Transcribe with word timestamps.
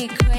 me 0.00 0.06
crazy. 0.06 0.37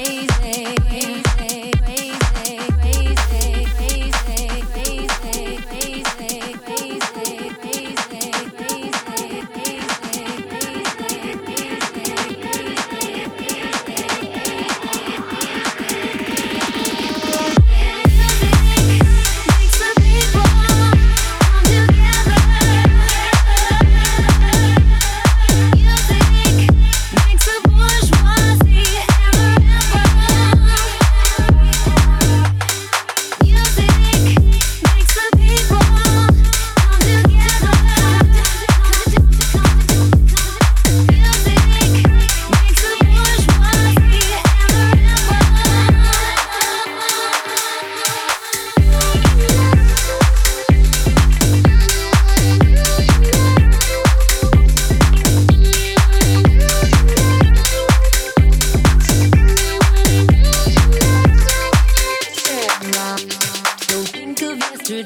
Like 64.89 65.05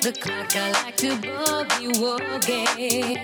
the 0.00 0.12
clock, 0.20 0.54
I 0.54 0.70
like 0.70 0.96
to 0.98 1.16
bug 1.16 1.68
boogie 1.68 1.92
woogie. 1.94 3.18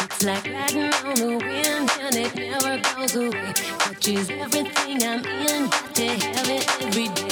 It's 0.00 0.24
like 0.24 0.46
riding 0.46 0.92
on 1.04 1.14
the 1.16 1.36
wind 1.36 1.90
and 2.00 2.16
it 2.16 2.34
never 2.34 2.80
goes 2.96 3.14
away. 3.14 3.52
Touches 3.78 4.30
everything 4.30 5.02
I'm 5.02 5.24
in, 5.26 5.68
got 5.68 5.94
to 5.94 6.06
have 6.06 6.48
it 6.48 6.82
every 6.82 7.08
day. 7.08 7.31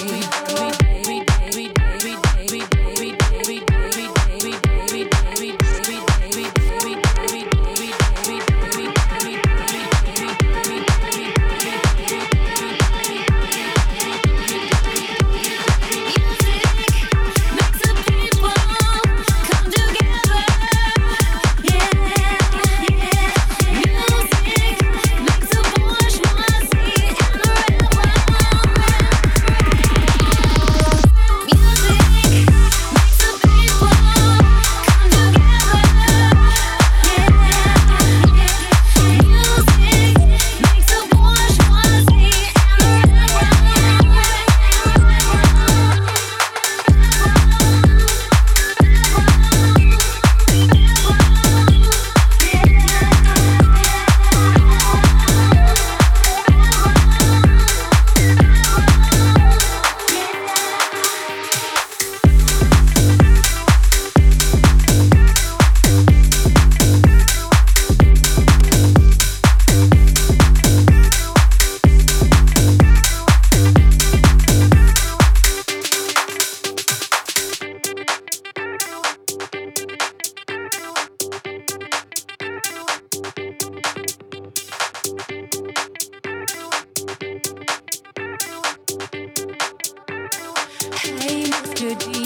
could 91.80 92.19